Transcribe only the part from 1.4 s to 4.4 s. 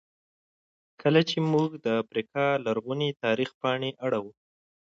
موږ د افریقا لرغوني تاریخ پاڼې اړوو.